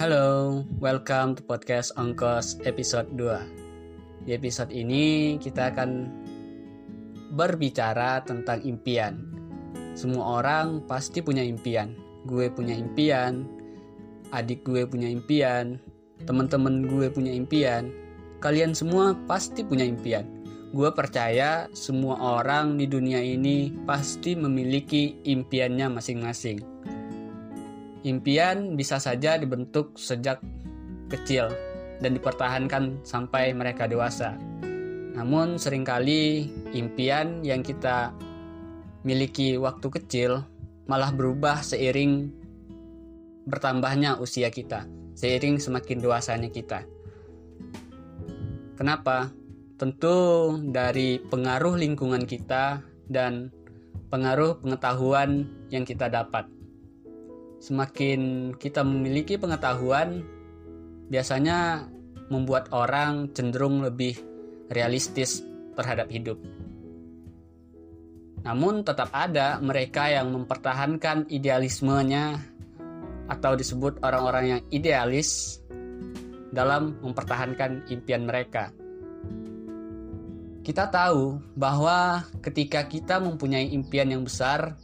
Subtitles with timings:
[0.00, 4.24] Halo, welcome to podcast Ongkos episode 2.
[4.24, 6.08] Di episode ini kita akan
[7.36, 9.20] berbicara tentang impian.
[9.92, 11.92] Semua orang pasti punya impian.
[12.24, 13.44] Gue punya impian,
[14.32, 15.76] adik gue punya impian,
[16.24, 17.92] teman-teman gue punya impian.
[18.40, 20.24] Kalian semua pasti punya impian.
[20.72, 26.80] Gue percaya semua orang di dunia ini pasti memiliki impiannya masing-masing
[28.00, 30.40] Impian bisa saja dibentuk sejak
[31.12, 31.52] kecil
[32.00, 34.40] dan dipertahankan sampai mereka dewasa.
[35.12, 38.16] Namun sering kali impian yang kita
[39.04, 40.40] miliki waktu kecil
[40.88, 42.32] malah berubah seiring
[43.44, 46.88] bertambahnya usia kita, seiring semakin dewasanya kita.
[48.80, 49.28] Kenapa?
[49.76, 53.52] Tentu dari pengaruh lingkungan kita dan
[54.08, 56.48] pengaruh pengetahuan yang kita dapat
[57.60, 60.24] semakin kita memiliki pengetahuan,
[61.12, 61.86] biasanya
[62.32, 64.16] membuat orang cenderung lebih
[64.72, 65.44] realistis
[65.76, 66.40] terhadap hidup.
[68.40, 72.40] Namun tetap ada mereka yang mempertahankan idealismenya
[73.28, 75.60] atau disebut orang-orang yang idealis
[76.50, 78.72] dalam mempertahankan impian mereka.
[80.60, 84.76] Kita tahu bahwa ketika kita mempunyai impian yang besar,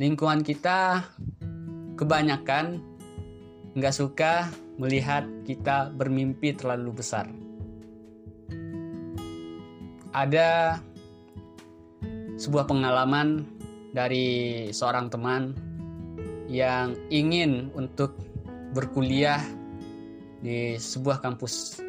[0.00, 1.04] lingkungan kita
[2.00, 2.80] kebanyakan
[3.76, 4.48] nggak suka
[4.80, 7.28] melihat kita bermimpi terlalu besar.
[10.16, 10.80] Ada
[12.40, 13.44] sebuah pengalaman
[13.92, 15.52] dari seorang teman
[16.48, 18.16] yang ingin untuk
[18.72, 19.44] berkuliah
[20.40, 21.84] di sebuah kampus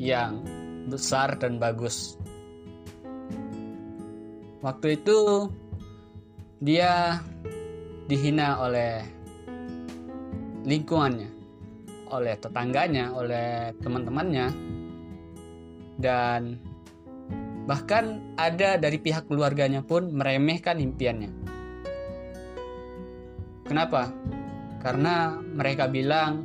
[0.00, 0.40] yang
[0.88, 2.16] besar dan bagus.
[4.64, 5.48] Waktu itu
[6.64, 7.20] dia
[8.10, 9.06] dihina oleh
[10.66, 11.30] lingkungannya,
[12.10, 14.46] oleh tetangganya, oleh teman-temannya,
[16.02, 16.58] dan
[17.70, 21.30] bahkan ada dari pihak keluarganya pun meremehkan impiannya.
[23.70, 24.10] Kenapa?
[24.82, 26.42] Karena mereka bilang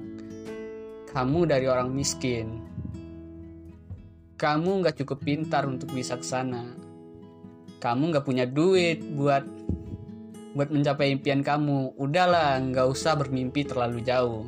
[1.10, 2.62] kamu dari orang miskin,
[4.38, 6.78] kamu nggak cukup pintar untuk bisa ke sana,
[7.82, 9.55] kamu nggak punya duit buat
[10.56, 12.00] buat mencapai impian kamu.
[12.00, 14.48] Udahlah, nggak usah bermimpi terlalu jauh.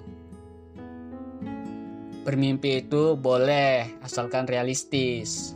[2.23, 5.53] Bermimpi itu boleh, asalkan realistis.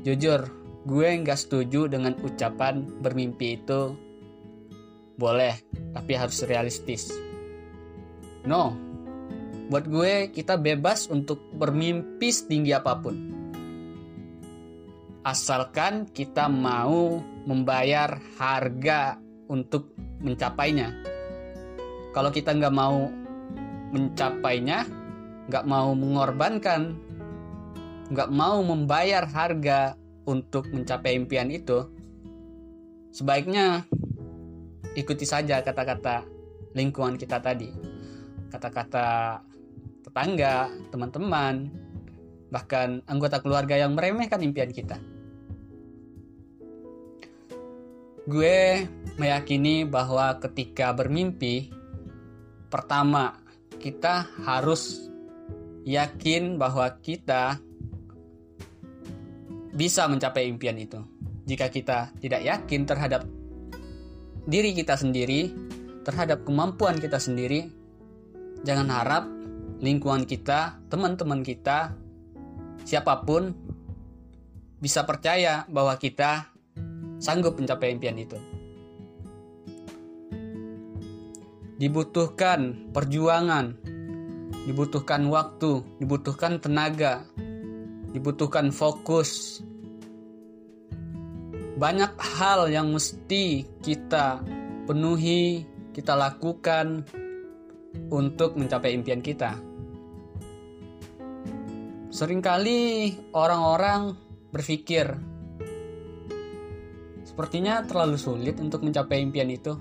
[0.00, 0.48] Jujur,
[0.88, 3.92] gue nggak setuju dengan ucapan bermimpi itu
[5.20, 5.60] boleh,
[5.92, 7.12] tapi harus realistis.
[8.48, 8.76] No,
[9.68, 13.16] buat gue kita bebas untuk bermimpi setinggi apa pun.
[15.26, 20.90] Asalkan kita mau membayar harga untuk mencapainya.
[22.14, 23.10] Kalau kita nggak mau
[23.92, 24.88] mencapainya,
[25.46, 26.96] nggak mau mengorbankan,
[28.10, 29.94] nggak mau membayar harga
[30.26, 31.86] untuk mencapai impian itu,
[33.14, 33.86] sebaiknya
[34.98, 36.26] ikuti saja kata-kata
[36.74, 37.70] lingkungan kita tadi,
[38.50, 39.38] kata-kata
[40.02, 41.70] tetangga, teman-teman,
[42.50, 44.98] bahkan anggota keluarga yang meremehkan impian kita.
[48.26, 48.82] Gue
[49.22, 51.70] meyakini bahwa ketika bermimpi,
[52.66, 53.38] pertama
[53.78, 55.06] kita harus
[55.86, 57.62] yakin bahwa kita
[59.70, 60.98] bisa mencapai impian itu.
[61.46, 63.22] Jika kita tidak yakin terhadap
[64.42, 65.54] diri kita sendiri,
[66.02, 67.70] terhadap kemampuan kita sendiri,
[68.66, 69.30] jangan harap
[69.78, 71.94] lingkungan kita, teman-teman kita,
[72.82, 73.54] siapa pun
[74.82, 76.55] bisa percaya bahwa kita
[77.18, 78.38] sanggup mencapai impian itu.
[81.76, 83.76] Dibutuhkan perjuangan,
[84.64, 87.28] dibutuhkan waktu, dibutuhkan tenaga,
[88.16, 89.60] dibutuhkan fokus.
[91.76, 94.40] Banyak hal yang mesti kita
[94.88, 97.04] penuhi, kita lakukan
[98.08, 99.60] untuk mencapai impian kita.
[102.08, 104.16] Seringkali orang-orang
[104.48, 105.35] berpikir
[107.36, 109.76] Sepertinya terlalu sulit untuk mencapai impian itu.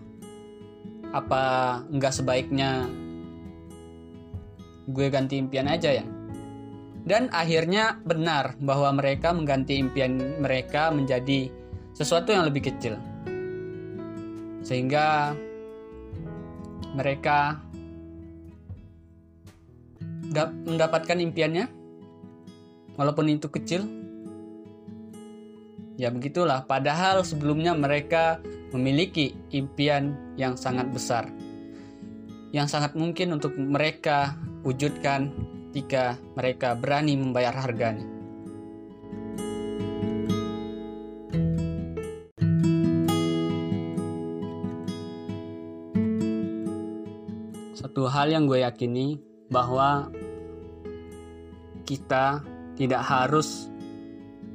[1.15, 2.83] Apa nggak sebaiknya
[4.91, 6.03] gue ganti impian aja ya?
[7.07, 11.47] Dan akhirnya benar bahwa mereka mengganti impian mereka menjadi
[11.95, 12.99] sesuatu yang lebih kecil.
[14.59, 15.31] Sehingga
[16.91, 17.63] mereka
[20.67, 21.71] mendapatkan impiannya
[22.99, 23.87] walaupun itu kecil
[25.95, 28.43] Ya begitulah, padahal sebelumnya mereka
[28.75, 31.31] memiliki impian yang sangat besar.
[32.55, 35.27] yang sangat mungkin untuk mereka wujudkan
[35.75, 38.07] jika mereka berani membayar harganya.
[47.75, 49.19] Satu hal yang gue yakini
[49.51, 50.07] bahwa
[51.83, 52.39] kita
[52.79, 53.67] tidak harus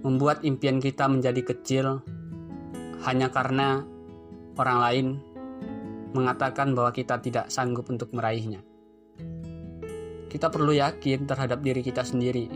[0.01, 2.01] membuat impian kita menjadi kecil
[3.05, 3.85] hanya karena
[4.57, 5.07] orang lain
[6.13, 8.61] mengatakan bahwa kita tidak sanggup untuk meraihnya.
[10.31, 12.47] Kita perlu yakin terhadap diri kita sendiri.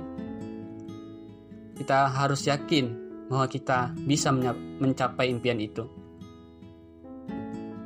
[1.74, 2.86] Kita harus yakin
[3.26, 4.30] bahwa kita bisa
[4.78, 5.84] mencapai impian itu.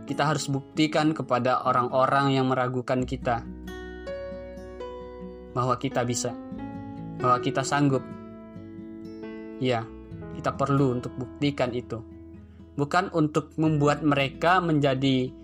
[0.05, 3.45] Kita harus buktikan kepada orang-orang yang meragukan kita
[5.53, 6.33] bahwa kita bisa,
[7.21, 8.18] bahwa kita sanggup.
[9.59, 9.83] Ya,
[10.39, 11.99] kita perlu untuk buktikan itu.
[12.79, 15.35] Bukan untuk membuat mereka menjadi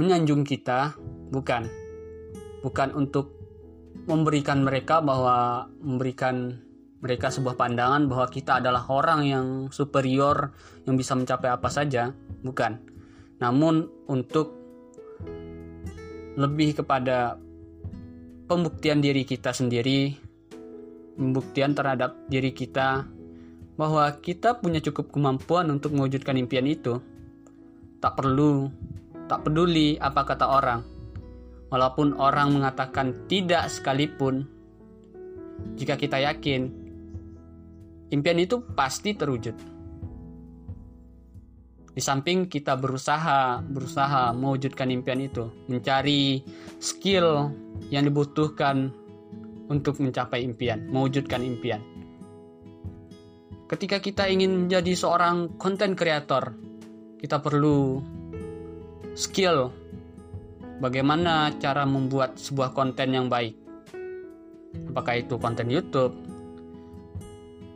[0.00, 0.96] menyanjung kita,
[1.28, 1.68] bukan.
[2.64, 3.36] Bukan untuk
[4.08, 6.60] memberikan mereka bahwa memberikan
[7.00, 10.56] mereka sebuah pandangan bahwa kita adalah orang yang superior
[10.88, 12.80] yang bisa mencapai apa saja, bukan.
[13.36, 14.56] Namun untuk
[16.36, 17.36] lebih kepada
[18.48, 20.16] pembuktian diri kita sendiri,
[21.16, 23.15] pembuktian terhadap diri kita
[23.76, 26.98] bahwa kita punya cukup kemampuan untuk mewujudkan impian itu.
[27.96, 28.68] Tak perlu
[29.26, 30.86] Tak peduli apa kata orang,
[31.66, 34.46] walaupun orang mengatakan tidak sekalipun,
[35.74, 36.70] jika kita yakin
[38.14, 39.58] impian itu pasti terwujud.
[41.90, 46.46] Di samping kita berusaha, berusaha mewujudkan impian itu, mencari
[46.78, 47.50] skill
[47.90, 48.94] yang dibutuhkan
[49.66, 51.95] untuk mencapai impian, mewujudkan impian.
[53.66, 56.54] Ketika kita ingin menjadi seorang konten kreator,
[57.18, 57.98] kita perlu
[59.18, 59.74] skill
[60.78, 63.58] bagaimana cara membuat sebuah konten yang baik.
[64.94, 66.14] Apakah itu konten YouTube,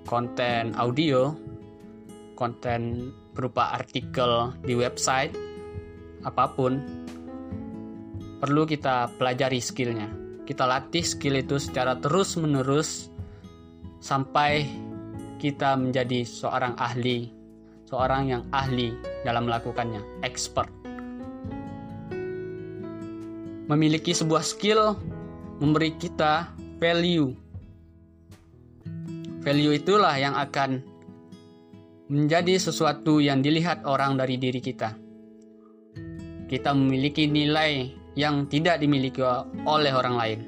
[0.07, 1.35] konten audio,
[2.39, 5.35] konten berupa artikel di website,
[6.23, 6.79] apa pun,
[8.39, 10.07] perlu kita pelajari skillnya.
[10.47, 13.11] Kita latih skill itu secara terus-menerus
[13.99, 14.90] sampai
[15.41, 17.33] kita menjadi seorang ahli,
[17.89, 18.93] seorang yang ahli
[19.25, 20.69] dalam melakukannya, expert
[23.71, 24.99] memiliki sebuah skill
[25.63, 26.51] memberi kita
[26.83, 27.31] value.
[29.47, 30.83] Value itulah yang akan
[32.11, 34.99] menjadi sesuatu yang dilihat orang dari diri kita.
[36.51, 39.23] Kita memiliki nilai yang tidak dimiliki
[39.63, 40.41] oleh orang lain.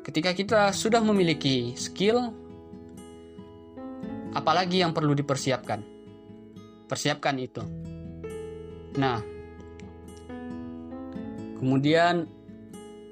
[0.00, 2.32] Ketika kita sudah memiliki skill,
[4.32, 5.80] apalagi yang perlu dipersiapkan?
[6.88, 7.62] Persiapkan itu.
[8.96, 9.32] Nah,
[11.62, 12.26] Kemudian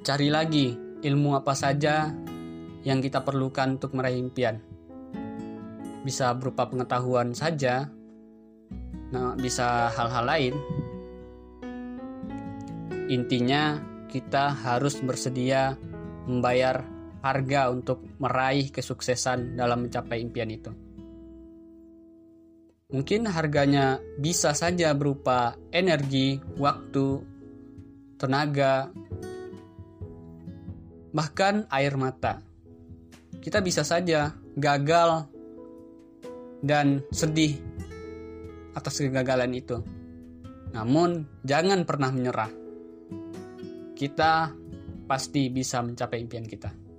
[0.03, 0.75] cari lagi
[1.07, 2.11] ilmu apa saja
[2.83, 4.59] yang kita perlukan untuk meraih impian.
[6.03, 7.87] Bisa berupa pengetahuan saja,
[9.15, 10.55] nah bisa hal-hal lain.
[13.07, 13.79] Intinya
[14.11, 15.79] kita harus bersedia
[16.27, 16.83] membayar
[17.23, 20.75] harga untuk meraih kesuksesan dalam mencapai impian itu.
[22.91, 27.23] Mungkin harganya bisa saja berupa energi, waktu,
[28.19, 28.91] tenaga,
[31.15, 32.43] bahkan air mata.
[33.39, 35.31] Kita bisa saja gagal
[36.61, 37.63] dan sedih
[38.75, 39.79] atas kegagalan itu.
[40.75, 42.51] Namun, jangan pernah menyerah.
[43.95, 44.51] Kita
[45.07, 46.90] pasti bisa mencapai impian kita.